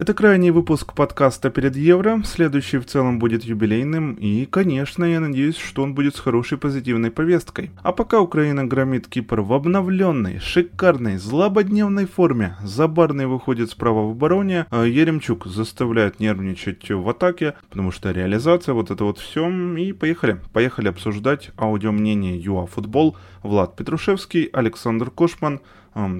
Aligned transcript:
Это 0.00 0.14
крайний 0.14 0.48
выпуск 0.48 0.94
подкаста 0.94 1.50
перед 1.50 1.76
Евро, 1.76 2.22
следующий 2.24 2.78
в 2.78 2.86
целом 2.86 3.18
будет 3.18 3.44
юбилейным, 3.44 4.14
и, 4.14 4.46
конечно, 4.46 5.04
я 5.04 5.20
надеюсь, 5.20 5.58
что 5.58 5.82
он 5.82 5.94
будет 5.94 6.16
с 6.16 6.20
хорошей 6.20 6.56
позитивной 6.56 7.10
повесткой. 7.10 7.70
А 7.82 7.92
пока 7.92 8.18
Украина 8.22 8.64
громит 8.64 9.08
Кипр 9.08 9.42
в 9.42 9.52
обновленной, 9.52 10.38
шикарной, 10.38 11.18
злободневной 11.18 12.06
форме, 12.06 12.56
Забарный 12.62 13.26
выходит 13.26 13.70
справа 13.70 14.08
в 14.08 14.12
обороне, 14.12 14.64
а 14.70 14.84
Еремчук 14.84 15.46
заставляет 15.46 16.18
нервничать 16.18 16.90
в 16.90 17.06
атаке, 17.06 17.52
потому 17.68 17.92
что 17.92 18.10
реализация, 18.10 18.72
вот 18.72 18.90
это 18.90 19.04
вот 19.04 19.18
все, 19.18 19.50
и 19.76 19.92
поехали. 19.92 20.40
Поехали 20.54 20.88
обсуждать 20.88 21.50
аудиомнение 21.58 22.42
ЮАФутбол, 22.42 23.18
Влад 23.42 23.76
Петрушевский, 23.76 24.44
Александр 24.44 25.10
Кошман. 25.10 25.60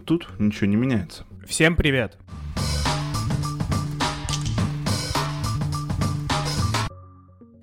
Тут 0.05 0.29
ничего 0.39 0.67
не 0.67 0.77
меняется. 0.77 1.25
Всем 1.47 1.77
привет! 1.77 2.19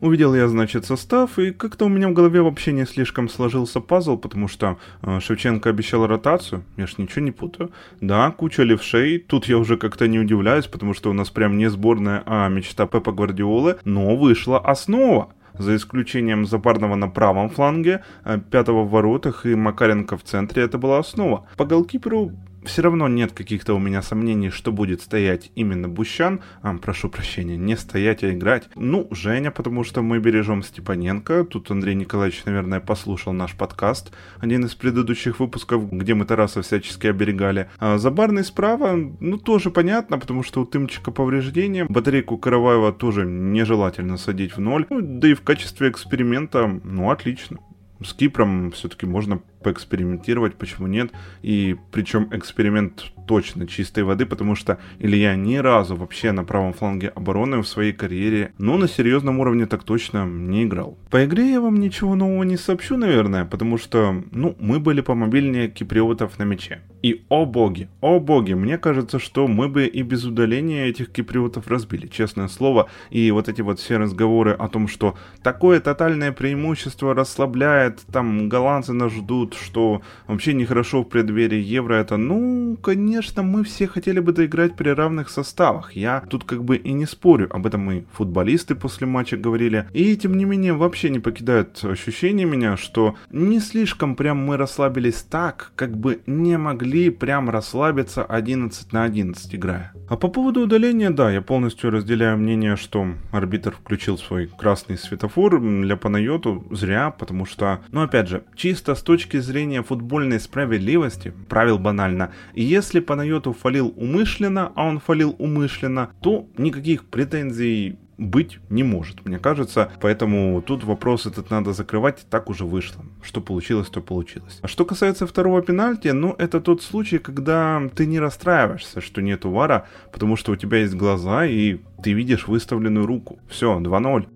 Увидел 0.08 0.34
я, 0.36 0.48
значит, 0.48 0.86
состав, 0.86 1.38
и 1.38 1.52
как-то 1.52 1.84
у 1.84 1.90
меня 1.90 2.08
в 2.08 2.14
голове 2.14 2.42
вообще 2.42 2.72
не 2.72 2.86
слишком 2.86 3.28
сложился 3.28 3.82
пазл, 3.82 4.16
потому 4.16 4.48
что 4.48 4.78
э, 5.02 5.20
Шевченко 5.20 5.70
обещал 5.70 6.08
ротацию, 6.08 6.64
я 6.78 6.88
ж 6.88 6.98
ничего 6.98 7.26
не 7.26 7.32
путаю. 7.32 7.72
Да, 8.00 8.32
куча 8.32 8.64
левшей, 8.64 9.20
тут 9.20 9.48
я 9.48 9.58
уже 9.58 9.76
как-то 9.76 10.08
не 10.08 10.18
удивляюсь, 10.18 10.66
потому 10.68 10.94
что 10.94 11.10
у 11.10 11.14
нас 11.14 11.30
прям 11.30 11.58
не 11.58 11.70
сборная, 11.70 12.24
а 12.26 12.48
мечта 12.48 12.88
Пепа 12.88 13.12
Гвардиолы, 13.12 13.80
но 13.84 14.16
вышла 14.16 14.60
основа 14.60 15.34
за 15.58 15.76
исключением 15.76 16.46
Запарного 16.46 16.96
на 16.96 17.10
правом 17.10 17.50
фланге, 17.50 18.02
э, 18.24 18.40
Пятого 18.50 18.84
в 18.84 18.90
воротах 18.90 19.46
и 19.46 19.56
Макаренко 19.56 20.16
в 20.16 20.24
центре, 20.24 20.64
это 20.64 20.78
была 20.78 21.00
основа. 21.00 21.46
По 21.58 21.66
голкиперу 21.66 22.32
все 22.68 22.82
равно 22.84 23.08
нет 23.08 23.32
каких-то 23.32 23.74
у 23.74 23.80
меня 23.80 24.02
сомнений, 24.02 24.50
что 24.50 24.72
будет 24.72 25.02
стоять 25.02 25.52
именно 25.56 25.88
Бущан. 25.88 26.42
А, 26.62 26.78
прошу 26.78 27.10
прощения, 27.10 27.58
не 27.58 27.76
стоять, 27.76 28.24
а 28.24 28.32
играть. 28.32 28.70
Ну, 28.76 29.08
Женя, 29.12 29.50
потому 29.50 29.84
что 29.84 30.02
мы 30.02 30.20
бережем 30.20 30.62
Степаненко. 30.62 31.46
Тут 31.46 31.72
Андрей 31.72 31.96
Николаевич, 31.96 32.44
наверное, 32.46 32.80
послушал 32.80 33.34
наш 33.34 33.56
подкаст, 33.56 34.14
один 34.40 34.66
из 34.66 34.76
предыдущих 34.76 35.40
выпусков, 35.40 35.92
где 35.92 36.14
мы 36.14 36.26
Тараса 36.26 36.62
всячески 36.62 37.08
оберегали. 37.08 37.70
А 37.80 37.98
Забарный 37.98 38.44
справа, 38.44 38.96
ну, 39.20 39.38
тоже 39.38 39.72
понятно, 39.72 40.20
потому 40.20 40.44
что 40.44 40.62
у 40.62 40.66
Тымчика 40.66 41.12
повреждения. 41.12 41.86
Батарейку 41.90 42.38
Караваева 42.38 42.92
тоже 42.92 43.26
нежелательно 43.26 44.18
садить 44.18 44.56
в 44.56 44.60
ноль. 44.60 44.86
Ну, 44.90 45.00
да 45.02 45.30
и 45.30 45.34
в 45.34 45.42
качестве 45.42 45.90
эксперимента, 45.90 46.80
ну, 46.84 47.10
отлично. 47.10 47.58
С 48.04 48.14
Кипром 48.14 48.72
все-таки 48.72 49.08
можно 49.08 49.42
поэкспериментировать, 49.68 50.56
почему 50.56 50.88
нет. 50.88 51.12
И 51.42 51.76
причем 51.92 52.30
эксперимент 52.32 53.12
точно 53.28 53.68
чистой 53.68 54.04
воды, 54.04 54.26
потому 54.26 54.56
что 54.56 54.78
Илья 55.00 55.36
ни 55.36 55.58
разу 55.58 55.96
вообще 55.96 56.32
на 56.32 56.46
правом 56.46 56.72
фланге 56.72 57.10
обороны 57.10 57.58
в 57.58 57.68
своей 57.68 57.92
карьере, 57.92 58.54
ну, 58.58 58.78
на 58.78 58.88
серьезном 58.88 59.40
уровне 59.40 59.66
так 59.66 59.84
точно 59.84 60.26
не 60.26 60.64
играл. 60.64 60.98
По 61.12 61.26
игре 61.26 61.52
я 61.52 61.60
вам 61.60 61.80
ничего 61.80 62.16
нового 62.16 62.44
не 62.44 62.56
сообщу, 62.58 62.96
наверное, 62.96 63.44
потому 63.44 63.78
что, 63.78 64.24
ну, 64.32 64.56
мы 64.60 64.80
были 64.80 65.02
помобильнее 65.02 65.68
киприотов 65.68 66.40
на 66.40 66.44
мяче. 66.44 66.82
И, 67.04 67.26
о 67.30 67.46
боги, 67.46 67.90
о 68.02 68.20
боги, 68.20 68.54
мне 68.54 68.78
кажется, 68.78 69.20
что 69.20 69.48
мы 69.48 69.68
бы 69.68 69.86
и 69.86 70.02
без 70.02 70.24
удаления 70.26 70.86
этих 70.86 71.12
киприотов 71.12 71.68
разбили, 71.68 72.08
честное 72.08 72.48
слово. 72.48 72.90
И 73.12 73.30
вот 73.32 73.50
эти 73.50 73.62
вот 73.62 73.80
все 73.80 73.98
разговоры 73.98 74.54
о 74.54 74.68
том, 74.68 74.88
что 74.88 75.16
такое 75.44 75.80
тотальное 75.80 76.32
преимущество 76.32 77.14
расслабляет, 77.14 78.02
там 78.12 78.50
голландцы 78.50 78.94
нас 78.94 79.12
ждут, 79.12 79.56
что 79.58 80.02
вообще 80.28 80.54
нехорошо 80.54 81.02
в 81.02 81.10
преддверии 81.10 81.60
Евро, 81.60 81.96
это, 81.96 82.18
ну, 82.18 82.78
конечно, 82.82 83.44
мы 83.44 83.64
все 83.64 83.88
хотели 83.88 84.20
бы 84.20 84.32
доиграть 84.32 84.76
при 84.76 84.90
равных 84.90 85.30
составах. 85.30 85.94
Я 85.94 86.22
тут 86.30 86.44
как 86.44 86.64
бы 86.64 86.78
и 86.78 86.94
не 86.94 87.06
спорю, 87.06 87.48
об 87.52 87.66
этом 87.66 87.92
и 87.92 88.04
футболисты 88.14 88.76
после 88.76 89.08
матча 89.08 89.38
говорили. 89.38 89.88
И 89.94 90.16
тем 90.16 90.38
не 90.38 90.46
менее, 90.46 90.74
вообще 90.74 91.10
не 91.10 91.20
покидает 91.20 91.84
ощущение 91.84 92.46
меня, 92.46 92.78
что 92.78 93.16
не 93.32 93.60
слишком 93.60 94.16
прям 94.16 94.38
мы 94.38 94.58
расслабились 94.58 95.24
так, 95.24 95.72
как 95.76 95.98
бы 95.98 96.22
не 96.26 96.58
могли 96.58 97.10
прям 97.10 97.50
расслабиться 97.50 98.24
11 98.24 98.94
на 98.94 99.04
11 99.04 99.56
играя. 99.56 99.94
А 100.10 100.16
по 100.16 100.28
поводу 100.28 100.62
удаления, 100.62 101.10
да, 101.10 101.32
я 101.32 101.42
полностью 101.42 101.92
разделяю 101.92 102.38
мнение, 102.38 102.76
что 102.76 103.08
арбитр 103.32 103.72
включил 103.72 104.18
свой 104.18 104.48
красный 104.48 104.98
светофор 104.98 105.60
для 105.60 105.98
Панайоту 105.98 106.66
зря, 106.72 107.12
потому 107.12 107.46
что, 107.46 107.82
ну 107.92 108.02
опять 108.02 108.28
же, 108.28 108.44
чисто 108.56 108.96
с 108.96 109.02
точки 109.02 109.37
зрения 109.42 109.84
футбольной 109.84 110.40
справедливости, 110.40 111.34
правил 111.50 111.80
банально, 111.80 112.32
если 112.54 113.00
Панайоту 113.00 113.54
фалил 113.54 113.94
умышленно, 113.96 114.72
а 114.76 114.86
он 114.86 115.00
фалил 115.00 115.36
умышленно, 115.38 116.12
то 116.22 116.48
никаких 116.58 117.06
претензий 117.06 117.98
быть 118.18 118.60
не 118.70 118.84
может, 118.84 119.26
мне 119.26 119.40
кажется. 119.40 119.92
Поэтому 120.02 120.62
тут 120.62 120.84
вопрос 120.84 121.26
этот 121.26 121.50
надо 121.50 121.74
закрывать, 121.74 122.26
так 122.30 122.50
уже 122.50 122.66
вышло. 122.66 123.06
Что 123.22 123.42
получилось, 123.42 123.90
то 123.90 124.02
получилось. 124.02 124.60
А 124.62 124.68
что 124.68 124.86
касается 124.86 125.28
второго 125.28 125.62
пенальти, 125.62 126.10
ну, 126.10 126.36
это 126.38 126.60
тот 126.60 126.82
случай, 126.82 127.20
когда 127.20 127.82
ты 127.96 128.06
не 128.06 128.20
расстраиваешься, 128.20 129.02
что 129.02 129.22
нету 129.22 129.52
вара, 129.52 129.88
потому 130.12 130.36
что 130.36 130.52
у 130.52 130.56
тебя 130.56 130.80
есть 130.80 130.96
глаза, 130.96 131.46
и 131.46 131.80
ты 132.04 132.14
видишь 132.14 132.48
выставленную 132.48 133.06
руку. 133.06 133.40
Все, 133.48 133.80
2-0. 133.80 134.28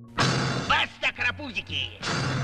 Баста, 0.70 1.14
крапузики! 1.16 1.90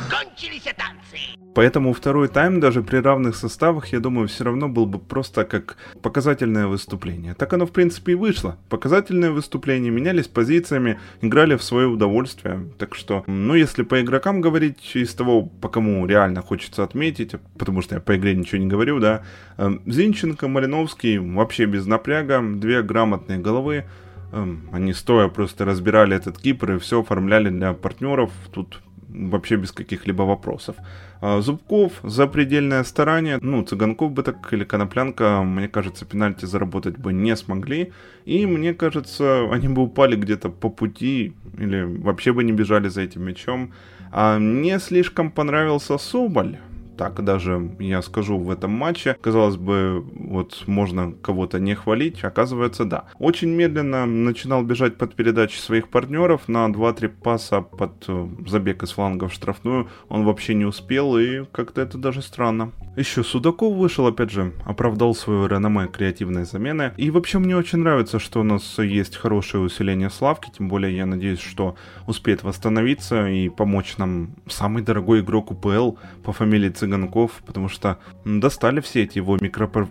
Кончились 0.10 0.64
танцы! 0.76 1.47
Поэтому 1.58 1.92
второй 1.92 2.28
тайм 2.28 2.60
даже 2.60 2.84
при 2.84 2.98
равных 2.98 3.36
составах, 3.36 3.88
я 3.88 4.00
думаю, 4.00 4.28
все 4.28 4.44
равно 4.44 4.70
был 4.70 4.86
бы 4.86 5.00
просто 5.00 5.44
как 5.44 5.76
показательное 6.04 6.68
выступление. 6.68 7.34
Так 7.34 7.52
оно 7.52 7.66
в 7.66 7.72
принципе 7.72 8.12
и 8.12 8.16
вышло. 8.16 8.58
Показательное 8.70 9.32
выступление, 9.32 9.92
менялись 9.92 10.28
позициями, 10.28 11.00
играли 11.22 11.56
в 11.56 11.64
свое 11.64 11.88
удовольствие. 11.88 12.70
Так 12.78 12.94
что, 12.94 13.24
ну 13.26 13.56
если 13.56 13.82
по 13.82 14.00
игрокам 14.00 14.40
говорить, 14.40 14.96
из 14.96 15.16
того, 15.16 15.48
по 15.48 15.68
кому 15.68 16.06
реально 16.06 16.44
хочется 16.44 16.84
отметить, 16.84 17.32
потому 17.58 17.82
что 17.82 17.96
я 17.96 18.02
по 18.02 18.16
игре 18.16 18.36
ничего 18.36 18.62
не 18.62 18.68
говорю, 18.68 19.00
да, 19.00 19.24
эм, 19.58 19.82
Зинченко, 19.88 20.48
Малиновский 20.48 21.18
вообще 21.18 21.66
без 21.66 21.88
напряга, 21.88 22.40
две 22.40 22.84
грамотные 22.84 23.40
головы, 23.40 23.86
эм, 24.32 24.70
они 24.72 24.94
стоя 24.94 25.28
просто 25.28 25.66
разбирали 25.66 26.16
этот 26.16 26.38
Кипр 26.38 26.74
и 26.74 26.78
все 26.78 27.02
оформляли 27.02 27.50
для 27.50 27.74
партнеров. 27.74 28.30
Тут 28.54 28.80
вообще 29.10 29.56
без 29.56 29.72
каких-либо 29.72 30.24
вопросов. 30.24 30.76
А, 31.22 31.42
Зубков, 31.42 31.94
запредельное 32.04 32.84
старание, 32.84 33.40
ну, 33.42 33.64
Цыганков 33.64 34.12
бы 34.12 34.24
так 34.24 34.54
или 34.54 34.64
Коноплянка, 34.64 35.42
мне 35.44 35.68
кажется, 35.68 36.06
пенальти 36.06 36.46
заработать 36.46 36.98
бы 36.98 37.14
не 37.14 37.36
смогли, 37.36 37.92
и 38.26 38.46
мне 38.46 38.74
кажется, 38.74 39.48
они 39.52 39.68
бы 39.68 39.84
упали 39.84 40.16
где-то 40.16 40.50
по 40.50 40.70
пути, 40.70 41.34
или 41.58 41.84
вообще 41.84 42.34
бы 42.34 42.44
не 42.44 42.52
бежали 42.52 42.90
за 42.90 43.02
этим 43.02 43.24
мячом. 43.24 43.72
А 44.12 44.40
мне 44.40 44.80
слишком 44.80 45.32
понравился 45.32 45.98
Соболь, 45.98 46.58
так 46.98 47.24
даже 47.24 47.72
я 47.80 48.02
скажу 48.02 48.38
в 48.38 48.50
этом 48.50 48.72
матче. 48.72 49.16
Казалось 49.22 49.56
бы, 49.56 50.04
вот 50.14 50.64
можно 50.68 51.14
кого-то 51.14 51.60
не 51.60 51.76
хвалить, 51.76 52.24
оказывается, 52.24 52.86
да. 52.86 53.06
Очень 53.20 53.50
медленно 53.50 54.06
начинал 54.06 54.64
бежать 54.64 54.98
под 54.98 55.16
передачи 55.16 55.58
своих 55.58 55.90
партнеров 55.90 56.48
на 56.48 56.68
2-3 56.68 57.08
паса 57.10 57.62
под 57.62 58.06
э, 58.08 58.28
забег 58.48 58.84
из 58.84 58.92
фланга 58.92 59.28
в 59.28 59.34
штрафную. 59.34 59.88
Он 60.10 60.26
вообще 60.26 60.56
не 60.56 60.66
успел, 60.66 61.18
и 61.18 61.46
как-то 61.52 61.82
это 61.82 61.98
даже 61.98 62.22
странно. 62.22 62.72
Еще 62.96 63.24
Судаков 63.24 63.76
вышел, 63.76 64.08
опять 64.08 64.32
же, 64.32 64.54
оправдал 64.66 65.14
свое 65.14 65.48
реноме 65.48 65.88
креативной 65.88 66.46
замены. 66.46 66.94
И 66.98 67.12
вообще 67.12 67.38
мне 67.38 67.56
очень 67.56 67.80
нравится, 67.80 68.20
что 68.20 68.42
у 68.42 68.44
нас 68.44 68.80
есть 68.80 69.18
хорошее 69.18 69.64
усиление 69.64 70.10
Славки, 70.10 70.52
тем 70.58 70.68
более 70.68 70.96
я 70.96 71.06
надеюсь, 71.06 71.40
что 71.40 71.76
успеет 72.08 72.44
восстановиться 72.44 73.28
и 73.28 73.50
помочь 73.50 73.98
нам 73.98 74.32
самый 74.48 74.82
дорогой 74.82 75.20
игрок 75.20 75.52
УПЛ 75.52 75.92
по 76.24 76.34
фамилии 76.34 76.70
Цыганов 76.70 76.87
Цыганков, 76.88 77.44
потому 77.46 77.68
что 77.70 77.98
достали 78.26 78.80
все 78.80 79.04
эти 79.04 79.18
его 79.18 79.38
микропов... 79.40 79.90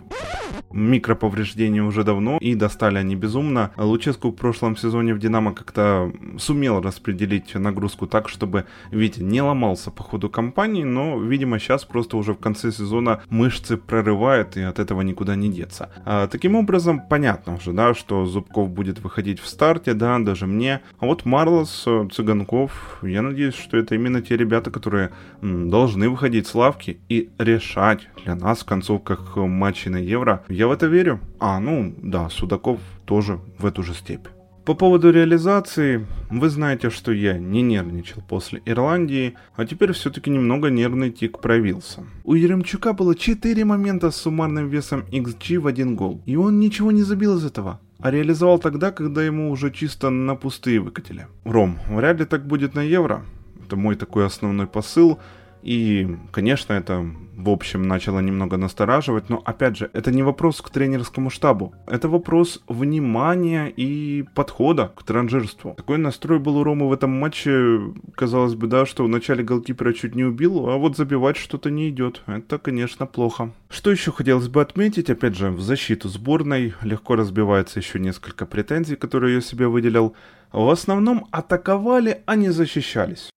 микроповреждения 0.71 1.83
уже 1.83 2.03
давно, 2.03 2.37
и 2.39 2.55
достали 2.55 2.97
они 2.97 3.15
безумно. 3.15 3.71
Луческу 3.77 4.29
в 4.29 4.35
прошлом 4.35 4.75
сезоне 4.75 5.13
в 5.13 5.19
Динамо 5.19 5.53
как-то 5.53 6.11
сумел 6.39 6.81
распределить 6.81 7.55
нагрузку 7.55 8.07
так, 8.07 8.29
чтобы 8.29 8.65
Витя 8.91 9.21
не 9.21 9.41
ломался 9.41 9.91
по 9.91 10.03
ходу 10.03 10.29
кампании, 10.29 10.83
но, 10.83 11.19
видимо, 11.19 11.59
сейчас 11.59 11.85
просто 11.85 12.17
уже 12.17 12.33
в 12.33 12.39
конце 12.39 12.71
сезона 12.71 13.21
мышцы 13.29 13.77
прорывает, 13.77 14.57
и 14.57 14.61
от 14.61 14.79
этого 14.79 15.01
никуда 15.01 15.35
не 15.35 15.49
деться. 15.49 15.89
А, 16.05 16.27
таким 16.27 16.55
образом, 16.55 17.01
понятно 17.07 17.55
уже, 17.55 17.73
да, 17.73 17.93
что 17.93 18.25
Зубков 18.25 18.69
будет 18.69 18.99
выходить 18.99 19.39
в 19.39 19.47
старте, 19.47 19.93
да, 19.93 20.19
даже 20.19 20.47
мне. 20.47 20.81
А 20.99 21.05
вот 21.05 21.25
Марлос, 21.25 21.85
Цыганков, 22.11 22.99
я 23.03 23.21
надеюсь, 23.21 23.55
что 23.55 23.77
это 23.77 23.95
именно 23.95 24.21
те 24.21 24.35
ребята, 24.35 24.71
которые 24.71 25.11
м, 25.41 25.69
должны 25.69 26.09
выходить 26.09 26.47
с 26.47 26.55
лавки, 26.55 26.86
ставки 26.87 26.99
и 27.09 27.29
решать 27.37 28.07
для 28.23 28.35
нас 28.35 28.59
в 28.59 28.65
концовках 28.65 29.35
матчей 29.35 29.91
на 29.91 29.97
Евро. 29.97 30.43
Я 30.49 30.67
в 30.67 30.71
это 30.71 30.87
верю. 30.87 31.19
А, 31.39 31.59
ну 31.59 31.93
да, 31.97 32.29
Судаков 32.29 32.79
тоже 33.05 33.39
в 33.59 33.65
эту 33.65 33.83
же 33.83 33.93
степь. 33.93 34.27
По 34.65 34.75
поводу 34.75 35.11
реализации, 35.11 36.05
вы 36.29 36.49
знаете, 36.49 36.89
что 36.89 37.13
я 37.13 37.37
не 37.37 37.61
нервничал 37.61 38.21
после 38.27 38.61
Ирландии, 38.65 39.33
а 39.55 39.65
теперь 39.65 39.91
все-таки 39.93 40.29
немного 40.29 40.69
нервный 40.69 41.09
тик 41.09 41.39
проявился. 41.39 42.03
У 42.25 42.35
Еремчука 42.35 42.91
было 42.93 43.15
4 43.15 43.63
момента 43.63 44.11
с 44.11 44.17
суммарным 44.17 44.67
весом 44.69 45.05
XG 45.11 45.59
в 45.59 45.67
один 45.67 45.95
гол, 45.95 46.21
и 46.25 46.35
он 46.35 46.59
ничего 46.59 46.91
не 46.91 47.03
забил 47.03 47.37
из 47.37 47.45
этого. 47.45 47.79
а 47.99 48.11
реализовал 48.11 48.59
тогда, 48.59 48.91
когда 48.91 49.23
ему 49.23 49.51
уже 49.51 49.71
чисто 49.71 50.09
на 50.09 50.35
пустые 50.35 50.79
выкатили. 50.79 51.25
Ром, 51.45 51.79
вряд 51.89 52.19
ли 52.19 52.25
так 52.25 52.45
будет 52.45 52.75
на 52.75 52.81
Евро. 52.81 53.23
Это 53.65 53.75
мой 53.75 53.95
такой 53.95 54.25
основной 54.25 54.67
посыл. 54.67 55.17
И, 55.63 56.17
конечно, 56.31 56.73
это 56.73 57.05
в 57.37 57.49
общем 57.49 57.87
начало 57.87 58.19
немного 58.19 58.57
настораживать, 58.57 59.29
но 59.29 59.41
опять 59.45 59.77
же, 59.77 59.89
это 59.93 60.11
не 60.11 60.23
вопрос 60.23 60.61
к 60.61 60.69
тренерскому 60.69 61.29
штабу, 61.29 61.73
это 61.85 62.09
вопрос 62.09 62.63
внимания 62.67 63.67
и 63.67 64.25
подхода 64.33 64.91
к 64.95 65.03
транжирству. 65.03 65.75
Такой 65.77 65.99
настрой 65.99 66.39
был 66.39 66.57
у 66.57 66.63
Ромы 66.63 66.89
в 66.89 66.93
этом 66.93 67.11
матче, 67.11 67.93
казалось 68.15 68.55
бы, 68.55 68.67
да, 68.67 68.85
что 68.85 69.03
в 69.03 69.09
начале 69.09 69.43
голкипера 69.43 69.93
чуть 69.93 70.15
не 70.15 70.23
убил, 70.23 70.67
а 70.67 70.77
вот 70.77 70.97
забивать 70.97 71.37
что-то 71.37 71.69
не 71.69 71.89
идет. 71.89 72.23
Это, 72.25 72.57
конечно, 72.57 73.05
плохо. 73.05 73.51
Что 73.69 73.91
еще 73.91 74.11
хотелось 74.11 74.47
бы 74.47 74.61
отметить, 74.61 75.09
опять 75.09 75.35
же, 75.35 75.51
в 75.51 75.61
защиту 75.61 76.09
сборной 76.09 76.73
легко 76.81 77.15
разбивается 77.15 77.79
еще 77.79 77.99
несколько 77.99 78.45
претензий, 78.45 78.95
которые 78.95 79.35
я 79.35 79.41
себе 79.41 79.67
выделил. 79.67 80.15
В 80.51 80.69
основном 80.69 81.27
атаковали, 81.31 82.23
а 82.25 82.35
не 82.35 82.49
защищались. 82.49 83.29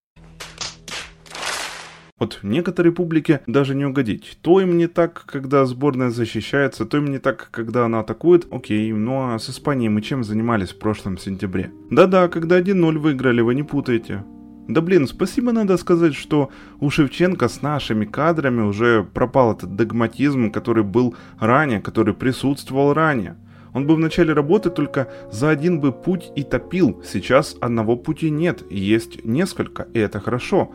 Вот 2.21 2.41
некоторой 2.43 2.93
публике 2.93 3.41
даже 3.47 3.75
не 3.75 3.87
угодить. 3.87 4.37
То 4.43 4.61
им 4.61 4.77
не 4.77 4.89
так, 4.89 5.25
когда 5.25 5.65
сборная 5.65 6.11
защищается, 6.11 6.85
то 6.85 6.99
им 6.99 7.07
не 7.07 7.19
так, 7.19 7.49
когда 7.51 7.87
она 7.87 8.01
атакует. 8.01 8.47
Окей, 8.51 8.93
ну 8.93 9.33
а 9.33 9.39
с 9.39 9.49
Испанией 9.49 9.89
мы 9.89 10.03
чем 10.03 10.23
занимались 10.23 10.69
в 10.69 10.79
прошлом 10.79 11.17
сентябре? 11.17 11.73
Да-да, 11.91 12.29
когда 12.29 12.61
1-0 12.61 12.99
выиграли, 12.99 13.41
вы 13.41 13.55
не 13.55 13.63
путаете. 13.63 14.23
Да 14.69 14.83
блин, 14.83 15.07
спасибо 15.09 15.53
надо 15.53 15.79
сказать, 15.79 16.15
что 16.15 16.51
у 16.79 16.91
Шевченко 16.91 17.49
с 17.49 17.63
нашими 17.63 18.05
кадрами 18.05 18.61
уже 18.61 19.03
пропал 19.03 19.55
этот 19.55 19.75
догматизм, 19.75 20.53
который 20.53 20.85
был 20.85 21.17
ранее, 21.39 21.81
который 21.81 22.13
присутствовал 22.13 22.93
ранее. 22.93 23.39
Он 23.73 23.87
бы 23.87 23.95
в 23.95 23.99
начале 23.99 24.35
работы 24.35 24.69
только 24.69 25.09
за 25.33 25.49
один 25.49 25.81
бы 25.81 25.91
путь 25.91 26.31
и 26.37 26.43
топил. 26.43 27.03
Сейчас 27.03 27.57
одного 27.63 27.97
пути 27.97 28.31
нет, 28.31 28.63
есть 28.71 29.25
несколько, 29.25 29.89
и 29.95 29.99
это 29.99 30.21
хорошо. 30.21 30.71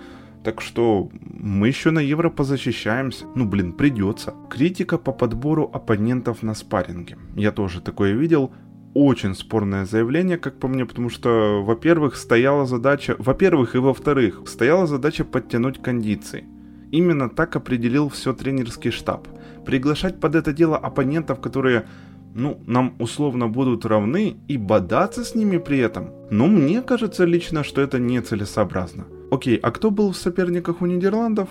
Так 0.46 0.62
что 0.62 1.10
мы 1.24 1.68
еще 1.68 1.90
на 1.90 1.98
Евро 1.98 2.30
позащищаемся. 2.30 3.26
Ну, 3.34 3.46
блин, 3.46 3.74
придется. 3.74 4.36
Критика 4.48 5.00
по 5.00 5.12
подбору 5.12 5.72
оппонентов 5.74 6.44
на 6.44 6.54
спарринге. 6.54 7.18
Я 7.36 7.52
тоже 7.52 7.82
такое 7.82 8.14
видел. 8.14 8.52
Очень 8.94 9.34
спорное 9.34 9.86
заявление, 9.86 10.38
как 10.38 10.60
по 10.60 10.68
мне, 10.68 10.86
потому 10.86 11.10
что, 11.10 11.64
во-первых, 11.64 12.16
стояла 12.16 12.68
задача, 12.68 13.16
во-первых 13.18 13.74
и 13.74 13.80
во-вторых, 13.80 14.44
стояла 14.46 14.86
задача 14.86 15.26
подтянуть 15.26 15.82
кондиции. 15.82 16.46
Именно 16.92 17.30
так 17.30 17.56
определил 17.56 18.10
все 18.10 18.32
тренерский 18.32 18.92
штаб. 18.92 19.28
Приглашать 19.66 20.20
под 20.20 20.36
это 20.36 20.54
дело 20.54 20.78
оппонентов, 20.78 21.42
которые 21.42 21.88
ну, 22.36 22.60
нам 22.68 22.94
условно 23.00 23.48
будут 23.48 23.84
равны 23.84 24.38
и 24.48 24.58
бодаться 24.58 25.24
с 25.24 25.34
ними 25.34 25.58
при 25.58 25.80
этом. 25.80 26.12
Но 26.30 26.46
мне 26.46 26.84
кажется 26.84 27.26
лично, 27.26 27.64
что 27.64 27.82
это 27.82 27.98
нецелесообразно. 27.98 29.06
Окей, 29.36 29.58
а 29.58 29.72
кто 29.72 29.92
был 29.92 30.14
в 30.14 30.16
соперниках 30.16 30.82
у 30.82 30.86
Нидерландов? 30.86 31.50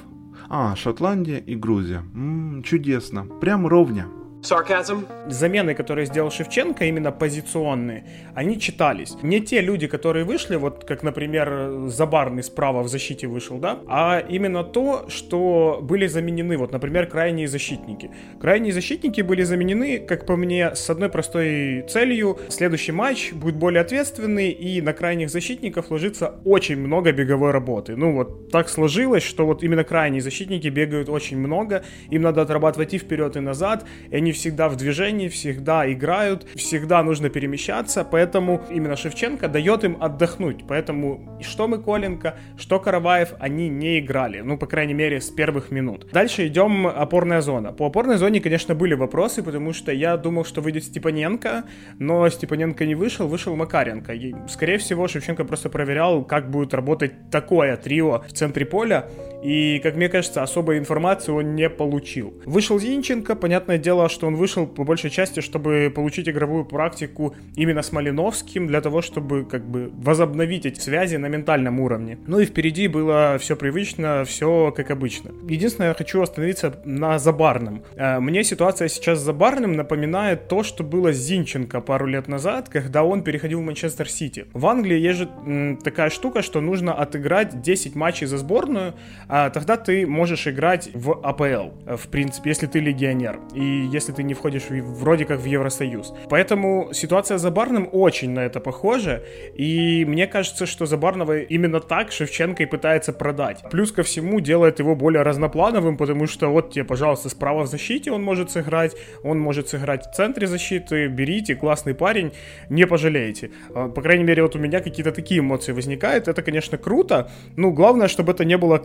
А, 0.48 0.75
Шотландия 0.75 1.36
и 1.36 1.54
Грузия. 1.54 2.02
М-м, 2.14 2.62
чудесно. 2.62 3.26
Прям 3.42 3.66
ровня. 3.66 4.06
Sarcasm. 4.44 5.06
Замены, 5.31 5.75
которые 5.75 6.05
сделал 6.06 6.31
Шевченко, 6.31 6.85
именно 6.85 7.12
позиционные, 7.12 8.05
они 8.35 8.61
читались. 8.61 9.17
Не 9.23 9.41
те 9.41 9.62
люди, 9.62 9.87
которые 9.87 10.25
вышли, 10.25 10.56
вот 10.56 10.85
как, 10.85 11.02
например, 11.02 11.87
Забарный 11.87 12.43
справа 12.43 12.82
в 12.82 12.88
защите 12.88 13.26
вышел, 13.26 13.58
да, 13.58 13.79
а 13.88 14.23
именно 14.29 14.62
то, 14.62 15.06
что 15.08 15.81
были 15.82 16.06
заменены, 16.06 16.58
вот, 16.58 16.73
например, 16.73 17.06
крайние 17.06 17.49
защитники. 17.49 18.11
Крайние 18.41 18.73
защитники 18.73 19.23
были 19.23 19.44
заменены, 19.44 19.99
как 19.99 20.26
по 20.26 20.37
мне, 20.37 20.75
с 20.75 20.91
одной 20.91 21.08
простой 21.08 21.87
целью. 21.88 22.38
Следующий 22.49 22.93
матч 22.93 23.32
будет 23.32 23.56
более 23.56 23.81
ответственный, 23.81 24.50
и 24.50 24.82
на 24.82 24.93
крайних 24.93 25.31
защитников 25.31 25.91
ложится 25.91 26.35
очень 26.44 26.79
много 26.79 27.12
беговой 27.12 27.50
работы. 27.50 27.96
Ну 27.96 28.12
вот 28.12 28.50
так 28.50 28.69
сложилось, 28.69 29.23
что 29.23 29.46
вот 29.46 29.62
именно 29.62 29.85
крайние 29.85 30.20
защитники 30.20 30.69
бегают 30.69 31.08
очень 31.08 31.38
много, 31.38 31.82
им 32.11 32.20
надо 32.20 32.43
отрабатывать 32.43 32.93
и 32.93 32.99
вперед, 32.99 33.37
и 33.37 33.41
назад, 33.41 33.87
и 34.11 34.17
они 34.17 34.33
всегда 34.34 34.69
в 34.69 34.76
движении, 34.76 35.28
всегда 35.28 35.90
играют, 35.90 36.46
всегда 36.54 37.02
нужно 37.02 37.31
перемещаться, 37.31 38.04
поэтому 38.04 38.62
именно 38.70 38.96
Шевченко 38.96 39.48
дает 39.48 39.84
им 39.84 39.96
отдохнуть. 40.00 40.66
Поэтому 40.69 41.38
что 41.40 41.66
Миколенко, 41.66 42.36
что 42.58 42.78
Караваев, 42.78 43.34
они 43.38 43.69
не 43.69 43.98
играли. 43.98 44.40
Ну, 44.40 44.58
по 44.58 44.66
крайней 44.66 44.94
мере, 44.94 45.20
с 45.20 45.31
первых 45.31 45.70
минут. 45.70 46.08
Дальше 46.12 46.46
идем 46.46 46.86
опорная 46.86 47.40
зона. 47.40 47.72
По 47.72 47.86
опорной 47.86 48.16
зоне, 48.16 48.40
конечно, 48.40 48.75
были 48.75 48.94
вопросы, 48.94 49.42
потому 49.42 49.72
что 49.72 49.92
я 49.92 50.16
думал, 50.16 50.44
что 50.44 50.60
выйдет 50.60 50.84
Степаненко, 50.84 51.64
но 51.98 52.28
Степаненко 52.28 52.84
не 52.86 52.94
вышел, 52.94 53.28
вышел 53.28 53.56
Макаренко. 53.56 54.12
И, 54.12 54.34
скорее 54.48 54.78
всего, 54.78 55.08
Шевченко 55.08 55.44
просто 55.44 55.70
проверял, 55.70 56.25
как 56.25 56.50
будет 56.50 56.75
работать 56.75 57.31
такое 57.31 57.76
трио 57.76 58.25
в 58.28 58.32
центре 58.32 58.66
поля. 58.66 59.08
И, 59.44 59.78
как 59.82 59.96
мне 59.96 60.08
кажется, 60.08 60.42
особой 60.42 60.78
информации 60.78 61.31
он 61.31 61.54
не 61.54 61.69
получил. 61.69 62.34
Вышел 62.46 62.81
Зинченко, 62.81 63.36
понятное 63.36 63.78
дело, 63.78 64.06
что 64.24 64.28
он 64.28 64.36
вышел 64.36 64.66
по 64.66 64.84
большей 64.84 65.10
части, 65.10 65.40
чтобы 65.40 65.92
получить 65.94 66.28
игровую 66.28 66.64
практику 66.64 67.34
именно 67.56 67.82
с 67.82 67.92
Малиновским, 67.92 68.66
для 68.66 68.80
того, 68.80 69.02
чтобы 69.02 69.44
как 69.44 69.66
бы 69.66 69.90
возобновить 69.92 70.64
эти 70.64 70.80
связи 70.80 71.16
на 71.16 71.26
ментальном 71.26 71.78
уровне. 71.80 72.18
Ну 72.26 72.40
и 72.40 72.46
впереди 72.46 72.88
было 72.88 73.36
все 73.38 73.54
привычно, 73.54 74.24
все 74.24 74.72
как 74.74 74.90
обычно. 74.90 75.30
Единственное, 75.46 75.88
я 75.88 75.94
хочу 75.94 76.22
остановиться 76.22 76.80
на 76.86 77.18
Забарном. 77.18 77.82
Э, 77.96 78.18
мне 78.18 78.44
ситуация 78.44 78.88
сейчас 78.88 79.18
с 79.18 79.22
Забарным 79.22 79.72
напоминает 79.72 80.48
то, 80.48 80.62
что 80.62 80.84
было 80.84 81.12
с 81.12 81.16
Зинченко 81.16 81.82
пару 81.82 82.06
лет 82.06 82.28
назад, 82.28 82.70
когда 82.70 83.02
он 83.02 83.22
переходил 83.22 83.60
в 83.60 83.64
Манчестер 83.64 84.08
Сити. 84.08 84.46
В 84.54 84.66
Англии 84.66 84.98
есть 84.98 85.18
же 85.18 85.78
такая 85.84 86.08
штука, 86.08 86.40
что 86.40 86.60
нужно 86.60 86.94
отыграть 86.94 87.60
10 87.60 87.94
матчей 87.94 88.26
за 88.26 88.38
сборную, 88.38 88.94
а 89.28 89.50
тогда 89.50 89.76
ты 89.76 90.06
можешь 90.06 90.46
играть 90.46 90.88
в 90.94 91.12
АПЛ, 91.22 91.96
в 91.96 92.08
принципе, 92.08 92.50
если 92.50 92.66
ты 92.66 92.80
легионер. 92.80 93.40
И 93.54 93.88
если 93.92 94.03
ты 94.12 94.22
не 94.22 94.34
входишь 94.34 94.70
в, 94.70 95.00
вроде 95.00 95.24
как 95.24 95.40
в 95.40 95.44
Евросоюз. 95.44 96.14
Поэтому 96.28 96.90
ситуация 96.92 97.38
с 97.38 97.42
Забарным 97.42 97.88
очень 97.92 98.30
на 98.30 98.40
это 98.40 98.60
похожа, 98.60 99.22
и 99.54 100.04
мне 100.04 100.26
кажется, 100.26 100.66
что 100.66 100.86
Забарного 100.86 101.40
именно 101.40 101.80
так 101.80 102.12
Шевченко 102.12 102.62
и 102.62 102.66
пытается 102.66 103.12
продать. 103.12 103.64
Плюс 103.70 103.92
ко 103.92 104.02
всему 104.02 104.40
делает 104.40 104.78
его 104.78 104.96
более 104.96 105.22
разноплановым, 105.22 105.96
потому 105.96 106.26
что 106.26 106.48
вот 106.48 106.72
тебе, 106.72 106.84
пожалуйста, 106.84 107.28
справа 107.28 107.62
в 107.62 107.66
защите 107.66 108.10
он 108.10 108.22
может 108.22 108.50
сыграть, 108.50 108.96
он 109.22 109.38
может 109.38 109.68
сыграть 109.68 110.06
в 110.06 110.14
центре 110.14 110.46
защиты, 110.46 111.08
берите, 111.08 111.54
классный 111.54 111.94
парень, 111.94 112.32
не 112.68 112.86
пожалеете. 112.86 113.50
А, 113.74 113.88
по 113.88 114.02
крайней 114.02 114.24
мере, 114.24 114.42
вот 114.42 114.56
у 114.56 114.58
меня 114.58 114.80
какие-то 114.80 115.12
такие 115.12 115.40
эмоции 115.40 115.72
возникают, 115.72 116.29
это, 116.29 116.43
конечно, 116.43 116.79
круто, 116.79 117.31
ну, 117.56 117.72
главное, 117.72 118.08
чтобы 118.08 118.32
это 118.32 118.44
не 118.44 118.56
было 118.56 118.82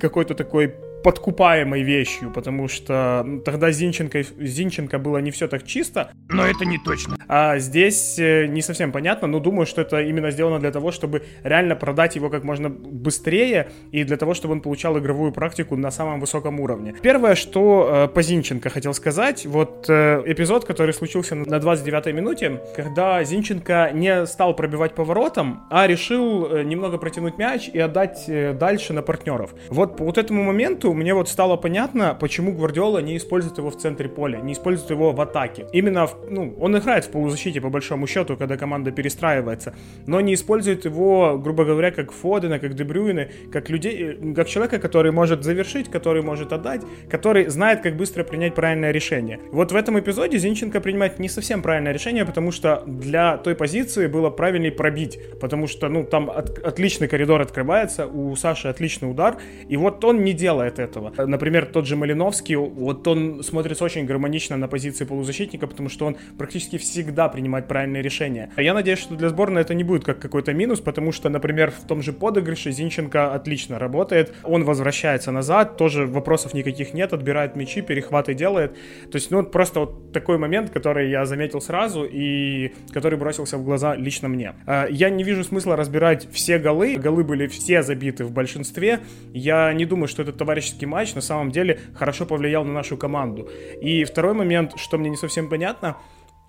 какой-то 0.00 0.34
такой 0.34 0.74
подкупаемой 1.06 1.82
вещью, 1.82 2.32
потому 2.32 2.66
что 2.66 3.24
тогда 3.44 3.70
Зинченко, 3.70 4.24
Зинченко 4.40 4.98
было 4.98 5.18
не 5.18 5.30
все 5.30 5.46
так 5.46 5.62
чисто. 5.62 6.10
Но 6.28 6.44
это 6.44 6.64
не 6.64 6.78
точно. 6.78 7.16
А 7.28 7.58
здесь 7.58 8.18
э, 8.18 8.46
не 8.46 8.60
совсем 8.60 8.90
понятно, 8.90 9.28
но 9.28 9.38
думаю, 9.38 9.66
что 9.66 9.82
это 9.82 10.02
именно 10.02 10.32
сделано 10.32 10.58
для 10.58 10.72
того, 10.72 10.90
чтобы 10.90 11.22
реально 11.44 11.76
продать 11.76 12.16
его 12.16 12.28
как 12.28 12.42
можно 12.42 12.70
быстрее 12.70 13.68
и 13.92 14.02
для 14.02 14.16
того, 14.16 14.34
чтобы 14.34 14.54
он 14.54 14.60
получал 14.60 14.98
игровую 14.98 15.30
практику 15.30 15.76
на 15.76 15.92
самом 15.92 16.18
высоком 16.18 16.58
уровне. 16.58 16.92
Первое, 17.00 17.36
что 17.36 17.88
э, 17.88 18.08
по 18.08 18.22
Зинченко 18.22 18.68
хотел 18.68 18.92
сказать, 18.92 19.46
вот 19.46 19.86
э, 19.88 20.24
эпизод, 20.26 20.64
который 20.64 20.92
случился 20.92 21.36
на 21.36 21.58
29-й 21.58 22.12
минуте, 22.12 22.60
когда 22.74 23.22
Зинченко 23.22 23.92
не 23.94 24.26
стал 24.26 24.56
пробивать 24.56 24.96
поворотом, 24.96 25.62
а 25.70 25.86
решил 25.86 26.64
немного 26.64 26.98
протянуть 26.98 27.38
мяч 27.38 27.68
и 27.72 27.78
отдать 27.78 28.24
дальше 28.58 28.92
на 28.92 29.02
партнеров. 29.02 29.54
Вот 29.68 29.96
по 29.96 30.04
вот 30.04 30.18
этому 30.18 30.42
моменту 30.42 30.95
мне 30.96 31.14
вот 31.14 31.28
стало 31.28 31.56
понятно, 31.56 32.16
почему 32.18 32.52
Гвардиола 32.52 32.98
не 32.98 33.16
использует 33.16 33.58
его 33.58 33.70
в 33.70 33.76
центре 33.76 34.08
поля, 34.08 34.38
не 34.38 34.52
использует 34.52 34.90
его 34.90 35.12
в 35.12 35.20
атаке. 35.20 35.66
Именно, 35.72 36.06
в, 36.06 36.16
ну, 36.28 36.54
он 36.58 36.76
играет 36.76 37.04
в 37.04 37.10
полузащите 37.10 37.60
по 37.60 37.68
большому 37.68 38.06
счету, 38.06 38.36
когда 38.36 38.56
команда 38.56 38.90
перестраивается, 38.90 39.74
но 40.06 40.20
не 40.20 40.34
использует 40.34 40.84
его, 40.84 41.38
грубо 41.38 41.64
говоря, 41.64 41.90
как 41.90 42.12
Фодена, 42.12 42.58
как 42.58 42.74
Дебрюйны, 42.74 43.30
как 43.52 43.70
людей, 43.70 44.16
э, 44.20 44.34
как 44.34 44.48
человека, 44.48 44.78
который 44.78 45.12
может 45.12 45.44
завершить, 45.44 45.90
который 45.90 46.22
может 46.22 46.52
отдать, 46.52 46.82
который 47.10 47.46
знает, 47.48 47.82
как 47.82 47.96
быстро 47.96 48.24
принять 48.24 48.54
правильное 48.54 48.90
решение. 48.90 49.40
Вот 49.52 49.72
в 49.72 49.76
этом 49.76 49.98
эпизоде 50.00 50.38
Зинченко 50.38 50.80
принимает 50.80 51.18
не 51.18 51.28
совсем 51.28 51.62
правильное 51.62 51.92
решение, 51.92 52.24
потому 52.24 52.50
что 52.50 52.82
для 52.86 53.36
той 53.36 53.54
позиции 53.54 54.06
было 54.06 54.30
правильнее 54.30 54.72
пробить, 54.72 55.18
потому 55.40 55.66
что, 55.66 55.88
ну, 55.88 56.04
там 56.04 56.30
от, 56.30 56.58
отличный 56.58 57.08
коридор 57.08 57.40
открывается, 57.40 58.06
у 58.06 58.34
Саши 58.36 58.68
отличный 58.68 59.10
удар, 59.10 59.36
и 59.68 59.76
вот 59.76 60.04
он 60.04 60.24
не 60.24 60.32
делает 60.32 60.78
этого. 60.86 61.12
Например, 61.18 61.66
тот 61.66 61.86
же 61.86 61.96
Малиновский, 61.96 62.56
вот 62.56 63.06
он 63.08 63.42
смотрится 63.42 63.84
очень 63.84 64.06
гармонично 64.06 64.56
на 64.56 64.68
позиции 64.68 65.04
полузащитника, 65.04 65.66
потому 65.66 65.88
что 65.88 66.06
он 66.06 66.16
практически 66.38 66.78
всегда 66.78 67.28
принимает 67.28 67.68
правильные 67.68 68.02
решения. 68.02 68.50
Я 68.56 68.74
надеюсь, 68.74 68.98
что 68.98 69.16
для 69.16 69.28
сборной 69.28 69.62
это 69.62 69.74
не 69.74 69.84
будет 69.84 70.04
как 70.04 70.18
какой-то 70.18 70.52
минус, 70.52 70.80
потому 70.80 71.12
что, 71.12 71.28
например, 71.28 71.70
в 71.70 71.86
том 71.86 72.02
же 72.02 72.12
подыгрыше 72.12 72.70
Зинченко 72.70 73.34
отлично 73.34 73.78
работает, 73.78 74.32
он 74.42 74.64
возвращается 74.64 75.30
назад, 75.32 75.76
тоже 75.76 76.06
вопросов 76.06 76.54
никаких 76.54 76.94
нет, 76.94 77.12
отбирает 77.12 77.56
мячи, 77.56 77.82
перехваты 77.82 78.34
делает. 78.34 78.74
То 79.10 79.16
есть, 79.16 79.30
ну, 79.30 79.42
просто 79.42 79.80
вот 79.80 80.12
такой 80.12 80.38
момент, 80.38 80.70
который 80.70 81.10
я 81.10 81.26
заметил 81.26 81.60
сразу 81.60 82.04
и 82.04 82.72
который 82.92 83.18
бросился 83.18 83.58
в 83.58 83.64
глаза 83.64 83.94
лично 83.94 84.28
мне. 84.28 84.54
А, 84.66 84.86
я 84.88 85.10
не 85.10 85.24
вижу 85.24 85.44
смысла 85.44 85.76
разбирать 85.76 86.28
все 86.32 86.58
голы, 86.58 86.96
голы 86.96 87.24
были 87.24 87.46
все 87.46 87.82
забиты 87.82 88.24
в 88.24 88.32
большинстве. 88.32 89.00
Я 89.32 89.72
не 89.72 89.84
думаю, 89.84 90.08
что 90.08 90.22
этот 90.22 90.36
товарищеский 90.66 90.86
матч 90.86 91.14
на 91.14 91.20
самом 91.20 91.50
деле 91.50 91.78
хорошо 91.94 92.26
повлиял 92.26 92.64
на 92.64 92.72
нашу 92.72 92.96
команду. 92.96 93.48
И 93.80 94.04
второй 94.04 94.34
момент, 94.34 94.72
что 94.76 94.98
мне 94.98 95.10
не 95.10 95.16
совсем 95.16 95.48
понятно, 95.48 95.96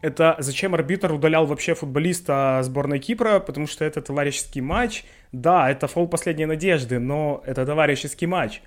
это 0.02 0.36
зачем 0.40 0.74
арбитр 0.74 1.12
удалял 1.12 1.46
вообще 1.46 1.74
футболиста 1.74 2.60
сборной 2.64 3.00
Кипра, 3.00 3.40
потому 3.40 3.68
что 3.68 3.86
это 3.86 4.02
товарищеский 4.02 4.62
матч. 4.62 5.04
Да, 5.32 5.70
это 5.70 5.88
фол 5.88 6.08
последней 6.08 6.46
надежды, 6.46 7.00
но 7.00 7.42
это 7.46 7.66
товарищеский 7.66 8.28
матч. 8.28 8.62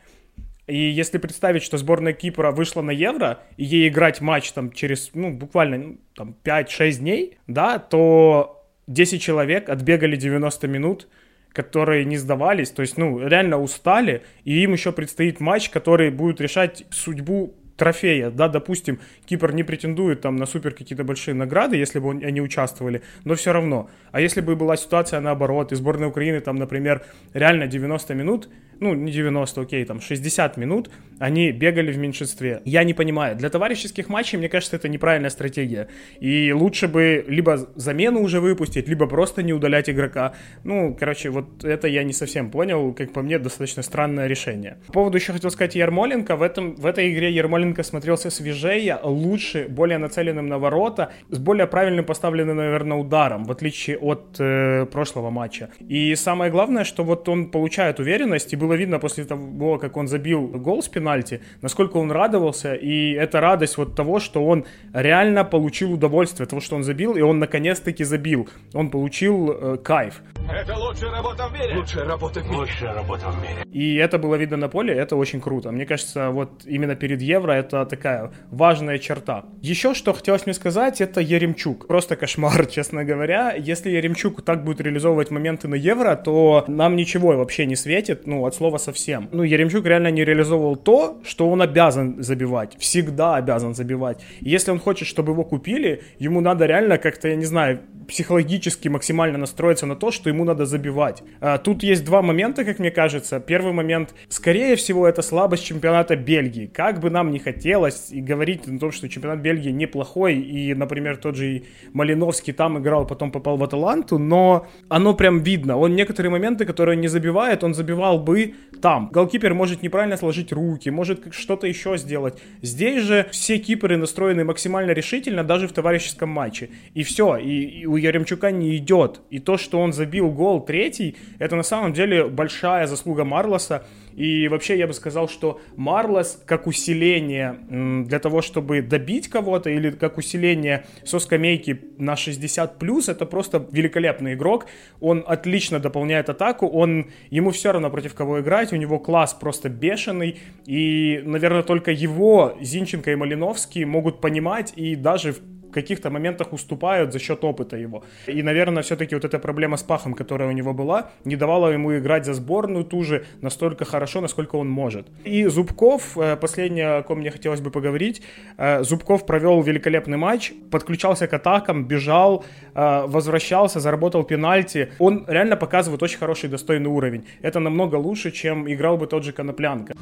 И 0.66 0.76
если 0.76 1.18
представить, 1.18 1.62
что 1.62 1.78
сборная 1.78 2.12
Кипра 2.12 2.52
вышла 2.52 2.82
на 2.82 2.92
Евро, 2.92 3.38
и 3.56 3.64
ей 3.64 3.88
играть 3.88 4.20
матч 4.20 4.52
там 4.52 4.70
через, 4.70 5.10
ну, 5.14 5.32
буквально 5.32 5.78
ну, 5.78 5.98
там 6.14 6.36
5-6 6.44 6.98
дней, 6.98 7.38
да, 7.46 7.78
то 7.78 8.64
10 8.86 9.22
человек 9.22 9.68
отбегали 9.68 10.16
90 10.16 10.68
минут, 10.68 11.08
которые 11.52 12.04
не 12.04 12.16
сдавались, 12.16 12.70
то 12.70 12.82
есть, 12.82 12.96
ну, 12.96 13.26
реально 13.26 13.60
устали, 13.60 14.22
и 14.44 14.62
им 14.62 14.72
еще 14.72 14.92
предстоит 14.92 15.40
матч, 15.40 15.70
который 15.70 16.10
будет 16.10 16.40
решать 16.40 16.84
судьбу 16.90 17.54
трофея, 17.80 18.30
да, 18.30 18.48
допустим, 18.48 19.00
Кипр 19.24 19.52
не 19.52 19.62
претендует 19.62 20.20
там 20.20 20.36
на 20.36 20.44
супер 20.44 20.74
какие-то 20.74 21.02
большие 21.02 21.34
награды, 21.34 21.78
если 21.78 21.98
бы 21.98 22.10
они 22.10 22.42
участвовали, 22.42 23.00
но 23.24 23.34
все 23.34 23.52
равно. 23.52 23.88
А 24.12 24.20
если 24.20 24.42
бы 24.42 24.54
была 24.54 24.76
ситуация 24.76 25.18
наоборот, 25.20 25.72
и 25.72 25.76
сборная 25.76 26.08
Украины 26.08 26.40
там, 26.40 26.56
например, 26.56 27.06
реально 27.32 27.66
90 27.66 28.14
минут, 28.14 28.50
ну, 28.80 28.94
не 28.94 29.12
90, 29.12 29.60
окей, 29.60 29.84
там 29.84 30.00
60 30.00 30.56
минут, 30.56 30.90
они 31.18 31.52
бегали 31.52 31.92
в 31.92 31.98
меньшинстве. 31.98 32.62
Я 32.64 32.82
не 32.82 32.94
понимаю. 32.94 33.36
Для 33.36 33.50
товарищеских 33.50 34.08
матчей, 34.08 34.38
мне 34.38 34.48
кажется, 34.48 34.76
это 34.76 34.88
неправильная 34.88 35.30
стратегия. 35.30 35.88
И 36.18 36.52
лучше 36.52 36.88
бы 36.88 37.24
либо 37.28 37.68
замену 37.76 38.22
уже 38.22 38.40
выпустить, 38.40 38.88
либо 38.88 39.06
просто 39.06 39.42
не 39.42 39.52
удалять 39.52 39.90
игрока. 39.90 40.32
Ну, 40.64 40.96
короче, 40.98 41.28
вот 41.28 41.62
это 41.62 41.88
я 41.88 42.04
не 42.04 42.14
совсем 42.14 42.50
понял. 42.50 42.94
Как 42.94 43.12
по 43.12 43.22
мне, 43.22 43.38
достаточно 43.38 43.82
странное 43.82 44.26
решение. 44.26 44.78
По 44.86 44.92
поводу 44.94 45.18
еще 45.18 45.32
хотел 45.32 45.50
сказать 45.50 45.74
Ермоленко. 45.74 46.36
В, 46.36 46.42
этом, 46.42 46.74
в 46.76 46.86
этой 46.86 47.12
игре 47.12 47.30
Ермоленко 47.32 47.82
смотрелся 47.82 48.30
свежее, 48.30 48.98
лучше, 49.02 49.66
более 49.68 49.98
нацеленным 49.98 50.48
на 50.48 50.58
ворота, 50.58 51.12
с 51.28 51.38
более 51.38 51.66
правильным 51.66 52.06
поставленным, 52.06 52.56
наверное, 52.56 52.96
ударом, 52.96 53.44
в 53.44 53.50
отличие 53.52 53.98
от 53.98 54.36
э, 54.38 54.86
прошлого 54.86 55.30
матча. 55.30 55.68
И 55.80 56.14
самое 56.14 56.50
главное, 56.50 56.84
что 56.84 57.04
вот 57.04 57.28
он 57.28 57.50
получает 57.50 58.00
уверенность, 58.00 58.54
и 58.54 58.56
было 58.70 58.76
видно 58.76 59.00
после 59.00 59.24
того, 59.24 59.78
как 59.78 59.96
он 59.96 60.06
забил 60.06 60.46
гол 60.46 60.80
с 60.80 60.88
пенальти, 60.88 61.40
насколько 61.62 61.96
он 61.96 62.12
радовался, 62.12 62.74
и 62.74 63.12
это 63.14 63.40
радость 63.40 63.78
вот 63.78 63.96
того, 63.96 64.20
что 64.20 64.46
он 64.46 64.64
реально 64.94 65.44
получил 65.44 65.92
удовольствие 65.92 66.44
от 66.44 66.50
того, 66.50 66.60
что 66.60 66.76
он 66.76 66.84
забил, 66.84 67.16
и 67.16 67.20
он 67.20 67.40
наконец-таки 67.40 68.04
забил. 68.04 68.48
Он 68.74 68.90
получил 68.90 69.50
э, 69.50 69.76
кайф. 69.82 70.22
Это 70.48 70.76
лучшая 70.76 71.10
работа 71.10 71.48
в 71.48 71.52
мире. 71.52 71.76
Лучшая 71.78 72.04
работа 72.04 72.40
в 72.40 72.46
мире. 72.46 72.58
Лучшая 72.58 72.94
работа 72.94 73.30
в 73.30 73.42
мире. 73.42 73.64
И 73.72 73.96
это 73.96 74.18
было 74.18 74.36
видно 74.36 74.56
на 74.56 74.68
поле, 74.68 74.94
это 74.94 75.16
очень 75.16 75.40
круто. 75.40 75.72
Мне 75.72 75.84
кажется, 75.84 76.30
вот 76.30 76.50
именно 76.64 76.94
перед 76.94 77.22
Евро 77.22 77.52
это 77.52 77.86
такая 77.86 78.30
важная 78.52 78.98
черта. 78.98 79.44
Еще 79.62 79.94
что 79.94 80.12
хотелось 80.12 80.46
мне 80.46 80.54
сказать, 80.54 81.00
это 81.00 81.20
Еремчук. 81.20 81.88
Просто 81.88 82.14
кошмар, 82.14 82.66
честно 82.76 83.04
говоря. 83.04 83.52
Если 83.70 83.90
Еремчук 83.90 84.42
так 84.42 84.64
будет 84.64 84.80
реализовывать 84.80 85.30
моменты 85.30 85.66
на 85.66 85.74
Евро, 85.74 86.14
то 86.14 86.64
нам 86.68 86.94
ничего 86.94 87.36
вообще 87.36 87.66
не 87.66 87.76
светит, 87.76 88.26
ну, 88.26 88.46
от 88.46 88.59
слова 88.60 88.78
совсем. 88.78 89.28
Ну, 89.32 89.42
Еремчук 89.42 89.86
реально 89.86 90.10
не 90.10 90.24
реализовывал 90.24 90.76
то, 90.76 91.18
что 91.24 91.48
он 91.50 91.62
обязан 91.62 92.22
забивать. 92.22 92.76
Всегда 92.78 93.36
обязан 93.36 93.74
забивать. 93.74 94.18
И 94.42 94.50
если 94.50 94.72
он 94.72 94.78
хочет, 94.78 95.08
чтобы 95.08 95.32
его 95.32 95.44
купили, 95.44 96.02
ему 96.18 96.40
надо 96.40 96.66
реально 96.66 96.98
как-то, 96.98 97.28
я 97.28 97.36
не 97.36 97.46
знаю, 97.46 97.80
психологически 98.10 98.88
максимально 98.88 99.38
настроиться 99.38 99.86
на 99.86 99.94
то, 99.94 100.10
что 100.10 100.28
ему 100.28 100.44
надо 100.44 100.66
забивать. 100.66 101.22
А, 101.40 101.58
тут 101.58 101.84
есть 101.84 102.04
два 102.04 102.22
момента, 102.22 102.64
как 102.64 102.80
мне 102.80 102.90
кажется. 102.90 103.38
Первый 103.38 103.72
момент, 103.72 104.14
скорее 104.28 104.74
всего, 104.74 105.06
это 105.06 105.22
слабость 105.22 105.64
чемпионата 105.64 106.16
Бельгии. 106.16 106.66
Как 106.66 106.98
бы 106.98 107.08
нам 107.08 107.30
не 107.30 107.38
хотелось 107.38 108.10
и 108.10 108.20
говорить 108.20 108.66
о 108.66 108.78
том, 108.78 108.90
что 108.90 109.08
чемпионат 109.08 109.38
Бельгии 109.38 109.70
неплохой, 109.70 110.34
и, 110.34 110.74
например, 110.74 111.18
тот 111.18 111.36
же 111.36 111.62
Малиновский 111.92 112.52
там 112.52 112.78
играл, 112.78 113.06
потом 113.06 113.30
попал 113.30 113.56
в 113.56 113.62
Аталанту, 113.62 114.18
но 114.18 114.66
оно 114.88 115.14
прям 115.14 115.38
видно. 115.38 115.76
Он 115.76 115.94
некоторые 115.94 116.32
моменты, 116.32 116.64
которые 116.64 116.96
не 116.96 117.08
забивает, 117.08 117.62
он 117.62 117.74
забивал 117.74 118.18
бы 118.18 118.54
там. 118.82 119.08
Голкипер 119.12 119.54
может 119.54 119.82
неправильно 119.82 120.16
сложить 120.16 120.52
руки, 120.52 120.90
может 120.90 121.32
что-то 121.32 121.68
еще 121.68 121.96
сделать. 121.96 122.42
Здесь 122.60 123.04
же 123.04 123.28
все 123.30 123.58
киперы 123.58 123.96
настроены 123.96 124.44
максимально 124.44 124.90
решительно, 124.90 125.44
даже 125.44 125.68
в 125.68 125.72
товарищеском 125.72 126.28
матче. 126.28 126.70
И 126.94 127.04
все, 127.04 127.36
и, 127.36 127.82
и 127.82 127.99
Яремчука 128.00 128.50
не 128.50 128.76
идет. 128.76 129.20
И 129.30 129.38
то, 129.38 129.56
что 129.56 129.80
он 129.80 129.92
забил 129.92 130.30
гол 130.30 130.64
третий, 130.64 131.16
это 131.38 131.56
на 131.56 131.62
самом 131.62 131.92
деле 131.92 132.26
большая 132.28 132.86
заслуга 132.86 133.24
Марлоса. 133.24 133.84
И 134.14 134.48
вообще 134.48 134.76
я 134.76 134.86
бы 134.86 134.92
сказал, 134.92 135.28
что 135.28 135.60
Марлос 135.76 136.42
как 136.44 136.66
усиление 136.66 138.04
для 138.06 138.18
того, 138.18 138.42
чтобы 138.42 138.82
добить 138.82 139.28
кого-то, 139.28 139.70
или 139.70 139.90
как 139.90 140.18
усиление 140.18 140.84
со 141.04 141.18
скамейки 141.18 141.80
на 141.98 142.16
60 142.16 142.78
плюс, 142.78 143.08
это 143.08 143.26
просто 143.26 143.66
великолепный 143.70 144.34
игрок. 144.34 144.66
Он 145.00 145.24
отлично 145.26 145.78
дополняет 145.78 146.28
атаку, 146.28 146.66
он 146.66 147.10
ему 147.30 147.50
все 147.50 147.72
равно 147.72 147.90
против 147.90 148.14
кого 148.14 148.40
играть, 148.40 148.72
у 148.72 148.76
него 148.76 148.98
класс 148.98 149.34
просто 149.34 149.68
бешеный. 149.68 150.38
И, 150.66 151.22
наверное, 151.24 151.62
только 151.62 151.92
его 151.92 152.56
Зинченко 152.60 153.12
и 153.12 153.14
Малиновский 153.14 153.84
могут 153.84 154.20
понимать 154.20 154.72
и 154.76 154.96
даже 154.96 155.32
в 155.32 155.59
каких-то 155.70 156.10
моментах 156.10 156.52
уступают 156.52 157.12
за 157.12 157.18
счет 157.18 157.44
опыта 157.44 157.76
его. 157.76 158.04
И, 158.26 158.42
наверное, 158.42 158.82
все-таки 158.82 159.14
вот 159.14 159.24
эта 159.24 159.38
проблема 159.38 159.76
с 159.76 159.82
пахом, 159.82 160.14
которая 160.14 160.48
у 160.48 160.52
него 160.52 160.72
была, 160.72 161.10
не 161.24 161.36
давала 161.36 161.68
ему 161.68 161.96
играть 161.96 162.24
за 162.24 162.34
сборную 162.34 162.84
ту 162.84 163.02
же 163.02 163.24
настолько 163.40 163.84
хорошо, 163.84 164.20
насколько 164.20 164.56
он 164.56 164.68
может. 164.68 165.06
И 165.24 165.46
Зубков, 165.46 166.16
э, 166.18 166.36
последнее, 166.36 166.98
о 166.98 167.02
ком 167.02 167.18
мне 167.18 167.30
хотелось 167.30 167.60
бы 167.60 167.70
поговорить, 167.70 168.22
э, 168.58 168.82
Зубков 168.82 169.26
провел 169.26 169.62
великолепный 169.62 170.16
матч, 170.16 170.52
подключался 170.70 171.26
к 171.26 171.34
атакам, 171.34 171.84
бежал, 171.84 172.44
э, 172.74 173.06
возвращался, 173.06 173.80
заработал 173.80 174.24
пенальти. 174.24 174.88
Он 174.98 175.24
реально 175.28 175.56
показывает 175.56 176.02
очень 176.02 176.18
хороший, 176.18 176.48
достойный 176.48 176.90
уровень. 176.90 177.24
Это 177.42 177.60
намного 177.60 177.96
лучше, 177.96 178.30
чем 178.30 178.70
играл 178.70 178.96
бы 178.96 179.06
тот 179.06 179.24
же 179.24 179.32
Коноплянка. 179.32 179.94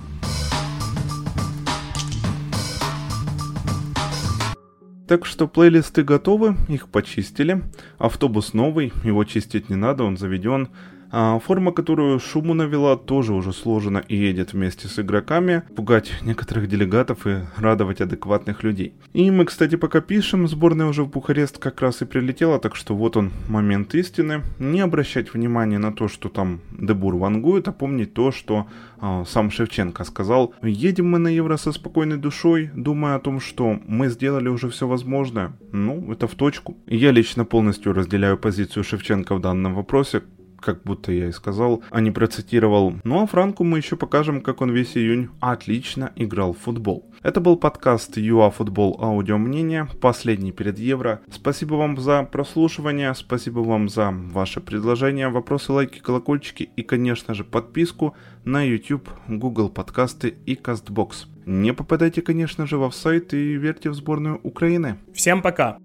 Так 5.08 5.24
что 5.24 5.48
плейлисты 5.48 6.04
готовы, 6.04 6.54
их 6.68 6.88
почистили. 6.88 7.62
Автобус 7.96 8.52
новый, 8.52 8.92
его 9.04 9.24
чистить 9.24 9.70
не 9.70 9.74
надо, 9.74 10.04
он 10.04 10.18
заведен. 10.18 10.68
А 11.10 11.38
форма, 11.38 11.72
которую 11.72 12.18
Шуму 12.20 12.54
навела, 12.54 12.96
тоже 12.96 13.32
уже 13.32 13.52
сложена 13.52 13.98
и 13.98 14.16
едет 14.16 14.52
вместе 14.52 14.88
с 14.88 14.98
игроками, 14.98 15.62
пугать 15.74 16.12
некоторых 16.22 16.68
делегатов 16.68 17.26
и 17.26 17.40
радовать 17.56 18.00
адекватных 18.00 18.62
людей. 18.62 18.94
И 19.12 19.30
мы, 19.30 19.44
кстати, 19.44 19.76
пока 19.76 20.00
пишем, 20.00 20.48
сборная 20.48 20.86
уже 20.86 21.04
в 21.04 21.10
Бухарест 21.10 21.58
как 21.58 21.80
раз 21.80 22.02
и 22.02 22.04
прилетела, 22.04 22.58
так 22.58 22.76
что 22.76 22.94
вот 22.94 23.16
он 23.16 23.32
момент 23.48 23.94
истины. 23.94 24.42
Не 24.58 24.80
обращать 24.80 25.32
внимания 25.32 25.78
на 25.78 25.92
то, 25.92 26.08
что 26.08 26.28
там 26.28 26.60
Дебур 26.70 27.16
вангует, 27.16 27.68
а 27.68 27.72
помнить 27.72 28.12
то, 28.12 28.30
что 28.30 28.66
э, 29.00 29.24
сам 29.26 29.50
Шевченко 29.50 30.04
сказал. 30.04 30.54
Едем 30.62 31.10
мы 31.10 31.18
на 31.18 31.28
Евро 31.28 31.56
со 31.56 31.72
спокойной 31.72 32.18
душой, 32.18 32.70
думая 32.74 33.16
о 33.16 33.20
том, 33.20 33.40
что 33.40 33.80
мы 33.86 34.08
сделали 34.08 34.48
уже 34.48 34.68
все 34.68 34.86
возможное. 34.86 35.52
Ну, 35.72 36.12
это 36.12 36.26
в 36.26 36.34
точку. 36.34 36.76
Я 36.86 37.12
лично 37.12 37.44
полностью 37.44 37.92
разделяю 37.92 38.36
позицию 38.36 38.84
Шевченко 38.84 39.34
в 39.34 39.40
данном 39.40 39.74
вопросе, 39.74 40.22
как 40.60 40.82
будто 40.82 41.12
я 41.12 41.28
и 41.28 41.32
сказал, 41.32 41.82
а 41.90 42.00
не 42.00 42.10
процитировал. 42.10 42.94
Ну 43.04 43.22
а 43.22 43.26
Франку 43.26 43.64
мы 43.64 43.78
еще 43.78 43.96
покажем, 43.96 44.40
как 44.40 44.60
он 44.60 44.70
весь 44.70 44.96
июнь 44.96 45.28
отлично 45.40 46.12
играл 46.16 46.52
в 46.52 46.58
футбол. 46.58 47.04
Это 47.22 47.40
был 47.40 47.56
подкаст 47.56 48.16
ЮА 48.16 48.50
Футбол 48.50 48.98
Аудио 49.02 49.38
Мнение, 49.38 49.88
последний 50.00 50.52
перед 50.52 50.78
Евро. 50.78 51.20
Спасибо 51.30 51.74
вам 51.74 51.98
за 51.98 52.22
прослушивание, 52.22 53.14
спасибо 53.14 53.60
вам 53.60 53.88
за 53.88 54.10
ваши 54.12 54.60
предложения, 54.60 55.28
вопросы, 55.28 55.72
лайки, 55.72 55.98
колокольчики 55.98 56.70
и, 56.76 56.82
конечно 56.82 57.34
же, 57.34 57.44
подписку 57.44 58.14
на 58.44 58.62
YouTube, 58.62 59.08
Google 59.26 59.68
подкасты 59.68 60.34
и 60.46 60.54
CastBox. 60.54 61.26
Не 61.46 61.72
попадайте, 61.72 62.22
конечно 62.22 62.66
же, 62.66 62.76
в 62.78 62.92
сайт 62.92 63.34
и 63.34 63.54
верьте 63.54 63.90
в 63.90 63.94
сборную 63.94 64.38
Украины. 64.42 64.98
Всем 65.12 65.42
пока! 65.42 65.78